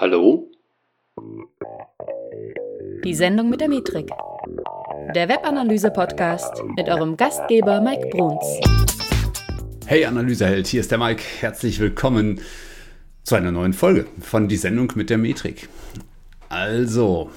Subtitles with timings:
[0.00, 0.50] Hallo?
[3.04, 4.08] Die Sendung mit der Metrik.
[5.14, 8.46] Der Webanalyse-Podcast mit eurem Gastgeber Mike Bruns.
[9.84, 11.22] Hey Analyseheld, hier ist der Mike.
[11.40, 12.40] Herzlich willkommen
[13.24, 15.68] zu einer neuen Folge von Die Sendung mit der Metrik.
[16.48, 17.30] Also,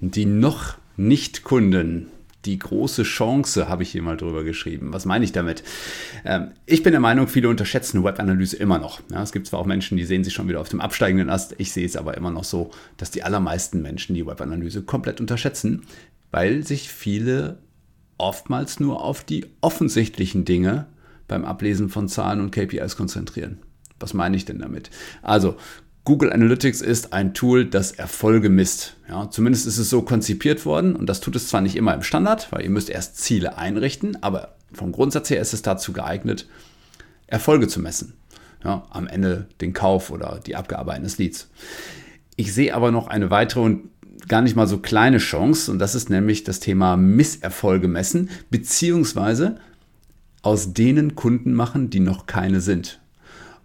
[0.00, 2.12] die noch nicht Kunden
[2.44, 4.92] die große Chance, habe ich hier mal drüber geschrieben.
[4.92, 5.62] Was meine ich damit?
[6.24, 9.00] Ähm, ich bin der Meinung, viele unterschätzen Webanalyse immer noch.
[9.10, 11.54] Ja, es gibt zwar auch Menschen, die sehen sich schon wieder auf dem absteigenden Ast.
[11.58, 15.82] Ich sehe es aber immer noch so, dass die allermeisten Menschen die Webanalyse komplett unterschätzen,
[16.30, 17.58] weil sich viele
[18.18, 20.86] oftmals nur auf die offensichtlichen Dinge
[21.28, 23.58] beim Ablesen von Zahlen und KPIs konzentrieren.
[23.98, 24.90] Was meine ich denn damit?
[25.22, 25.56] Also
[26.04, 28.96] Google Analytics ist ein Tool, das Erfolge misst.
[29.08, 32.02] Ja, zumindest ist es so konzipiert worden und das tut es zwar nicht immer im
[32.02, 36.46] Standard, weil ihr müsst erst Ziele einrichten, aber vom Grundsatz her ist es dazu geeignet,
[37.26, 38.12] Erfolge zu messen.
[38.62, 41.48] Ja, am Ende den Kauf oder die Abgabe eines Leads.
[42.36, 43.88] Ich sehe aber noch eine weitere und
[44.28, 49.56] gar nicht mal so kleine Chance und das ist nämlich das Thema Misserfolge messen, beziehungsweise
[50.42, 53.00] aus denen Kunden machen, die noch keine sind.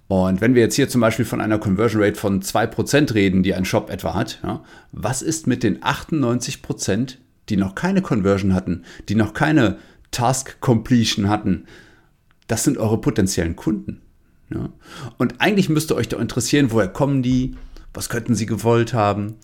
[0.09, 3.53] Und wenn wir jetzt hier zum Beispiel von einer Conversion Rate von 2% reden, die
[3.53, 8.85] ein Shop etwa hat, ja, was ist mit den 98%, die noch keine Conversion hatten,
[9.07, 9.77] die noch keine
[10.09, 11.65] Task Completion hatten?
[12.47, 14.01] Das sind eure potenziellen Kunden.
[14.51, 14.69] Ja.
[15.19, 17.55] Und eigentlich müsste euch doch interessieren, woher kommen die?
[17.93, 19.35] Was könnten sie gewollt haben?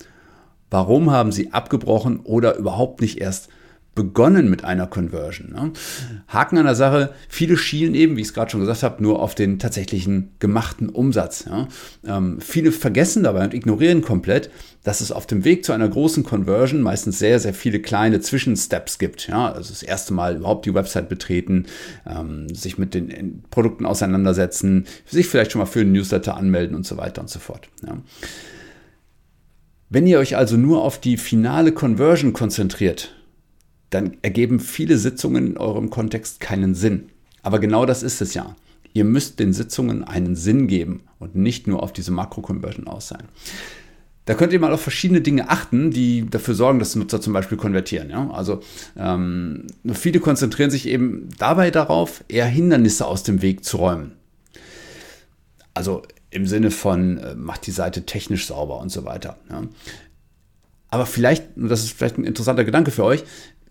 [0.71, 3.49] Warum haben sie abgebrochen oder überhaupt nicht erst
[3.95, 5.53] begonnen mit einer Conversion.
[5.53, 5.71] Ne?
[6.27, 9.21] Haken an der Sache, viele schielen eben, wie ich es gerade schon gesagt habe, nur
[9.21, 11.45] auf den tatsächlichen gemachten Umsatz.
[11.45, 11.67] Ja?
[12.05, 14.51] Ähm, viele vergessen dabei und ignorieren komplett,
[14.83, 18.99] dass es auf dem Weg zu einer großen Conversion meistens sehr, sehr viele kleine Zwischensteps
[18.99, 19.27] gibt.
[19.27, 19.53] Ja?
[19.53, 21.65] Also das erste Mal überhaupt die Website betreten,
[22.05, 26.85] ähm, sich mit den Produkten auseinandersetzen, sich vielleicht schon mal für einen Newsletter anmelden und
[26.85, 27.69] so weiter und so fort.
[27.87, 27.97] Ja?
[29.89, 33.15] Wenn ihr euch also nur auf die finale Conversion konzentriert,
[33.89, 37.09] dann ergeben viele Sitzungen in eurem Kontext keinen Sinn.
[37.43, 38.55] Aber genau das ist es ja.
[38.93, 43.25] Ihr müsst den Sitzungen einen Sinn geben und nicht nur auf diese Makro-Conversion aus sein.
[44.25, 47.57] Da könnt ihr mal auf verschiedene Dinge achten, die dafür sorgen, dass Nutzer zum Beispiel
[47.57, 48.09] konvertieren.
[48.09, 48.31] Ja?
[48.31, 48.61] Also
[48.97, 54.13] ähm, viele konzentrieren sich eben dabei darauf, eher Hindernisse aus dem Weg zu räumen.
[55.75, 56.01] Also
[56.31, 59.37] im Sinne von, äh, macht die Seite technisch sauber und so weiter.
[59.49, 59.61] Ja?
[60.89, 63.23] Aber vielleicht, das ist vielleicht ein interessanter Gedanke für euch,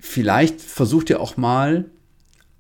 [0.04, 1.87] vielleicht versucht ihr auch mal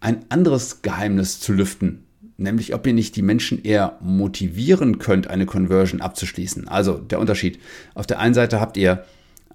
[0.00, 2.04] ein anderes Geheimnis zu lüften,
[2.38, 6.68] nämlich ob ihr nicht die Menschen eher motivieren könnt, eine Conversion abzuschließen.
[6.68, 7.60] Also der Unterschied.
[7.94, 9.04] Auf der einen Seite habt ihr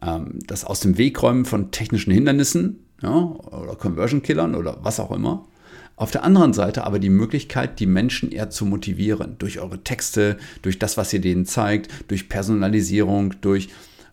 [0.04, 5.48] ähm, das aus dem Wegräumen von technischen Hindernissen ja, oder Conversion-Killern oder was auch immer.
[5.96, 9.36] Auf der anderen Seite aber die Möglichkeit, die Menschen eher zu motivieren.
[9.40, 13.70] Durch eure Texte, durch das, was ihr denen zeigt, durch Personalisierung, durch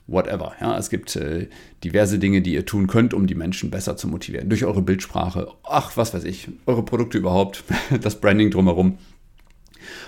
[0.07, 0.53] whatever.
[0.61, 1.49] Ja, es gibt äh,
[1.83, 4.49] diverse Dinge, die ihr tun könnt, um die Menschen besser zu motivieren.
[4.49, 7.65] Durch eure Bildsprache, ach, was weiß ich, eure Produkte überhaupt,
[8.01, 8.99] das Branding drumherum.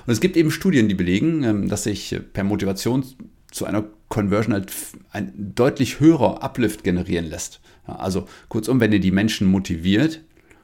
[0.07, 3.05] Und es gibt eben Studien, die belegen, ähm, dass sich äh, per Motivation
[3.51, 4.73] zu einer Conversion halt
[5.11, 7.61] ein deutlich höherer Uplift generieren lässt.
[7.87, 10.23] Ja, also kurzum, wenn ihr die Menschen motiviert,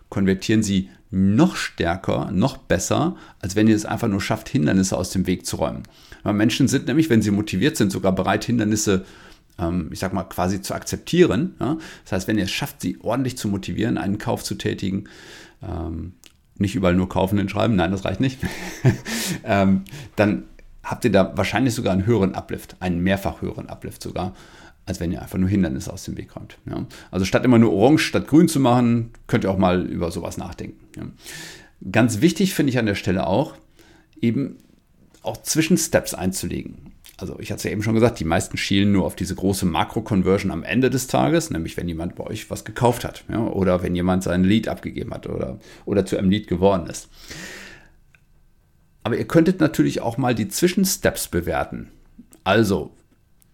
[0.08, 5.10] konvertieren sie noch stärker, noch besser, als wenn ihr es einfach nur schafft, Hindernisse aus
[5.10, 5.84] dem Weg zu räumen.
[6.22, 9.04] Weil Menschen sind nämlich, wenn sie motiviert sind, sogar bereit, Hindernisse
[9.58, 11.54] ähm, ich sag mal, quasi zu akzeptieren.
[11.60, 11.78] Ja?
[12.04, 15.04] Das heißt, wenn ihr es schafft, sie ordentlich zu motivieren, einen Kauf zu tätigen,
[15.62, 16.14] ähm,
[16.56, 18.38] nicht überall nur kaufen und schreiben, nein, das reicht nicht,
[19.44, 19.84] ähm,
[20.16, 20.44] dann
[20.82, 24.34] habt ihr da wahrscheinlich sogar einen höheren Uplift, einen mehrfach höheren Uplift sogar,
[24.86, 26.58] als wenn ihr einfach nur Hindernisse aus dem Weg räumt.
[26.66, 26.86] Ja?
[27.10, 30.36] Also statt immer nur orange statt grün zu machen, könnt ihr auch mal über sowas
[30.36, 30.86] nachdenken.
[30.96, 31.06] Ja?
[31.90, 33.54] Ganz wichtig finde ich an der Stelle auch,
[34.20, 34.58] eben
[35.22, 39.04] auch Zwischensteps einzulegen also ich hatte es ja eben schon gesagt, die meisten schielen nur
[39.04, 43.04] auf diese große Makro-Conversion am Ende des Tages, nämlich wenn jemand bei euch was gekauft
[43.04, 46.88] hat ja, oder wenn jemand sein Lead abgegeben hat oder, oder zu einem Lead geworden
[46.88, 47.08] ist.
[49.04, 51.90] Aber ihr könntet natürlich auch mal die Zwischensteps bewerten.
[52.42, 52.94] Also,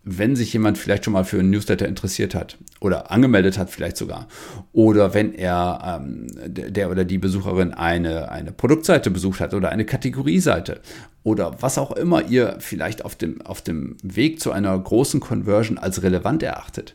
[0.02, 3.98] wenn sich jemand vielleicht schon mal für einen Newsletter interessiert hat oder angemeldet hat vielleicht
[3.98, 4.28] sogar
[4.72, 9.84] oder wenn er ähm, der oder die Besucherin eine, eine Produktseite besucht hat oder eine
[9.84, 10.80] Kategorieseite
[11.22, 15.76] oder was auch immer ihr vielleicht auf dem, auf dem Weg zu einer großen Conversion
[15.76, 16.94] als relevant erachtet,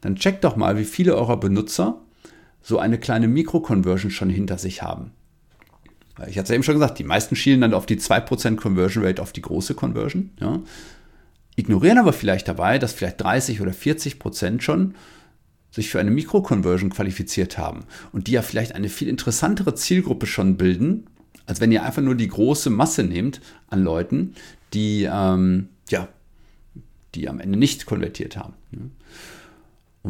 [0.00, 2.00] dann checkt doch mal, wie viele eurer Benutzer
[2.62, 5.12] so eine kleine Mikro-Conversion schon hinter sich haben.
[6.26, 9.20] Ich hatte es eben schon gesagt, die meisten schielen dann auf die 2% Conversion Rate,
[9.20, 10.30] auf die große Conversion.
[10.40, 10.62] Ja
[11.56, 14.94] ignorieren aber vielleicht dabei, dass vielleicht 30 oder 40 Prozent schon
[15.70, 20.56] sich für eine Mikroconversion qualifiziert haben und die ja vielleicht eine viel interessantere Zielgruppe schon
[20.56, 21.06] bilden,
[21.46, 24.34] als wenn ihr einfach nur die große Masse nehmt an Leuten,
[24.72, 26.08] die ähm, ja
[27.14, 28.54] die am Ende nicht konvertiert haben.
[28.72, 28.92] Und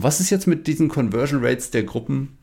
[0.02, 2.37] was ist jetzt mit diesen Conversion Rates der Gruppen,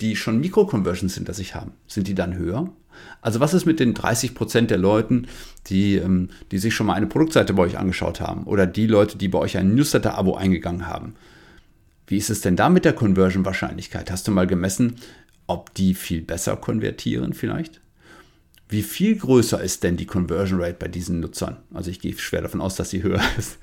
[0.00, 1.72] die schon Mikro-Conversions hinter sich haben?
[1.86, 2.72] Sind die dann höher?
[3.20, 5.26] Also was ist mit den 30 Prozent der Leuten,
[5.68, 9.16] die, ähm, die sich schon mal eine Produktseite bei euch angeschaut haben oder die Leute,
[9.18, 11.14] die bei euch ein Newsletter-Abo eingegangen haben?
[12.06, 14.10] Wie ist es denn da mit der Conversion-Wahrscheinlichkeit?
[14.10, 14.96] Hast du mal gemessen,
[15.46, 17.80] ob die viel besser konvertieren vielleicht?
[18.68, 21.58] Wie viel größer ist denn die Conversion Rate bei diesen Nutzern?
[21.72, 23.58] Also ich gehe schwer davon aus, dass sie höher ist.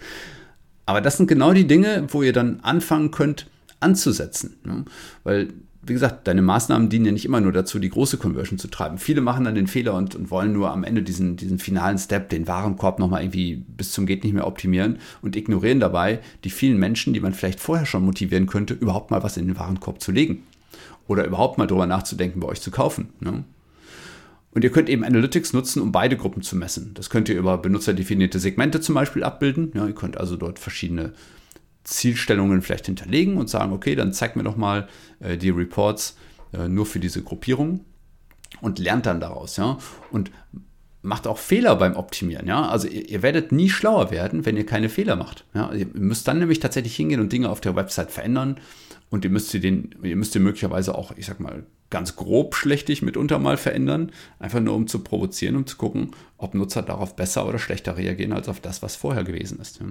[0.85, 3.47] Aber das sind genau die Dinge, wo ihr dann anfangen könnt
[3.79, 4.57] anzusetzen.
[4.63, 4.85] Ne?
[5.23, 5.49] Weil
[5.81, 8.97] wie gesagt, deine Maßnahmen dienen ja nicht immer nur dazu, die große Conversion zu treiben.
[8.97, 12.29] Viele machen dann den Fehler und, und wollen nur am Ende diesen, diesen finalen Step,
[12.29, 16.77] den Warenkorb nochmal irgendwie bis zum Geht nicht mehr optimieren und ignorieren dabei die vielen
[16.77, 20.11] Menschen, die man vielleicht vorher schon motivieren könnte, überhaupt mal was in den Warenkorb zu
[20.11, 20.43] legen.
[21.07, 23.09] Oder überhaupt mal darüber nachzudenken, bei euch zu kaufen.
[23.19, 23.43] Ne?
[24.51, 26.91] Und ihr könnt eben Analytics nutzen, um beide Gruppen zu messen.
[26.93, 29.71] Das könnt ihr über benutzerdefinierte Segmente zum Beispiel abbilden.
[29.73, 31.13] Ja, ihr könnt also dort verschiedene
[31.89, 34.87] Zielstellungen vielleicht hinterlegen und sagen, okay, dann zeigt mir doch mal
[35.19, 36.17] äh, die Reports
[36.53, 37.81] äh, nur für diese Gruppierung
[38.61, 39.77] und lernt dann daraus, ja.
[40.11, 40.31] Und
[41.01, 42.67] macht auch Fehler beim Optimieren, ja.
[42.67, 45.45] Also ihr, ihr, werdet nie schlauer werden, wenn ihr keine Fehler macht.
[45.53, 45.71] Ja?
[45.73, 48.59] Ihr müsst dann nämlich tatsächlich hingehen und Dinge auf der Website verändern
[49.09, 52.53] und ihr müsst sie den, ihr müsst ihr möglicherweise auch, ich sag mal, ganz grob
[52.53, 57.15] schlechtig mitunter mal verändern, einfach nur um zu provozieren, um zu gucken, ob Nutzer darauf
[57.15, 59.79] besser oder schlechter reagieren als auf das, was vorher gewesen ist.
[59.79, 59.87] Ja?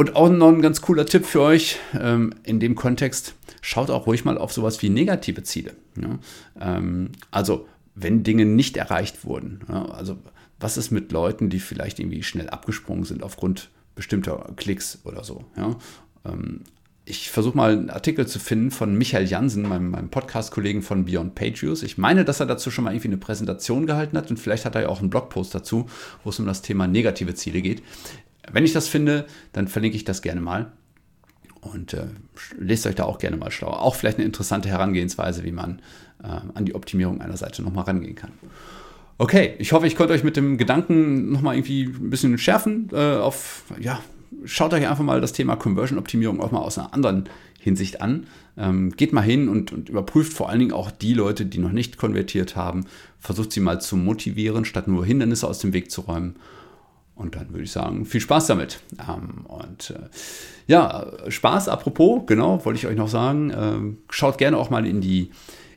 [0.00, 4.06] Und auch noch ein ganz cooler Tipp für euch ähm, in dem Kontext, schaut auch
[4.06, 5.74] ruhig mal auf sowas wie negative Ziele.
[6.00, 6.18] Ja?
[6.58, 9.60] Ähm, also wenn Dinge nicht erreicht wurden.
[9.68, 9.84] Ja?
[9.90, 10.16] Also
[10.58, 15.44] was ist mit Leuten, die vielleicht irgendwie schnell abgesprungen sind aufgrund bestimmter Klicks oder so.
[15.54, 15.76] Ja?
[16.24, 16.62] Ähm,
[17.04, 21.34] ich versuche mal einen Artikel zu finden von Michael Jansen, meinem, meinem Podcast-Kollegen von Beyond
[21.34, 21.82] Page Views.
[21.82, 24.76] Ich meine, dass er dazu schon mal irgendwie eine Präsentation gehalten hat und vielleicht hat
[24.76, 25.90] er ja auch einen Blogpost dazu,
[26.24, 27.82] wo es um das Thema negative Ziele geht.
[28.50, 30.72] Wenn ich das finde, dann verlinke ich das gerne mal.
[31.60, 32.06] Und äh,
[32.58, 33.68] lest euch da auch gerne mal schlau.
[33.68, 35.80] Auch vielleicht eine interessante Herangehensweise, wie man
[36.22, 38.32] äh, an die Optimierung einer Seite nochmal rangehen kann.
[39.18, 42.88] Okay, ich hoffe, ich konnte euch mit dem Gedanken nochmal irgendwie ein bisschen schärfen.
[42.92, 44.00] Äh, auf, ja,
[44.46, 47.28] schaut euch einfach mal das Thema Conversion-Optimierung auch mal aus einer anderen
[47.58, 48.26] Hinsicht an.
[48.56, 51.72] Ähm, geht mal hin und, und, überprüft vor allen Dingen auch die Leute, die noch
[51.72, 52.86] nicht konvertiert haben.
[53.18, 56.36] Versucht sie mal zu motivieren, statt nur Hindernisse aus dem Weg zu räumen.
[57.20, 58.80] Und dann würde ich sagen, viel Spaß damit.
[58.98, 60.08] Ähm, und äh,
[60.66, 63.50] ja, Spaß apropos, genau, wollte ich euch noch sagen.
[63.50, 65.30] Äh, schaut gerne auch mal in die,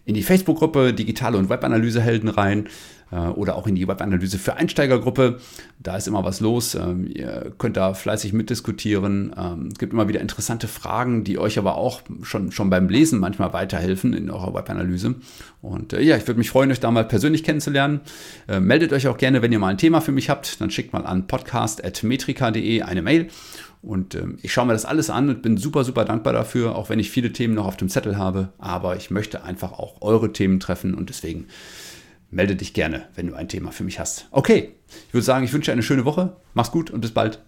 [0.06, 2.68] in die Facebook-Gruppe Digitale und Webanalysehelden rein.
[3.14, 5.38] Äh, oder auch in die Webanalyse für Einsteigergruppe.
[5.80, 6.76] Da ist immer was los.
[6.76, 9.36] Ähm, ihr könnt da fleißig mitdiskutieren.
[9.38, 13.20] Ähm, es gibt immer wieder interessante Fragen, die euch aber auch schon, schon beim Lesen
[13.20, 15.16] manchmal weiterhelfen in eurer Webanalyse.
[15.62, 18.02] Und äh, ja, ich würde mich freuen, euch da mal persönlich kennenzulernen.
[18.48, 20.60] Äh, meldet euch auch gerne, wenn ihr mal ein Thema für mich habt.
[20.60, 23.28] Dann schickt mal an podcast.metrika.de eine Mail.
[23.84, 26.90] Und ähm, ich schaue mir das alles an und bin super, super dankbar dafür, auch
[26.90, 28.50] wenn ich viele Themen noch auf dem Zettel habe.
[28.58, 31.48] Aber ich möchte einfach auch eure Themen treffen und deswegen
[32.32, 34.28] melde dich gerne, wenn du ein Thema für mich hast.
[34.32, 34.76] Okay,
[35.08, 36.38] ich würde sagen, ich wünsche eine schöne Woche.
[36.54, 37.40] Mach's gut und bis bald.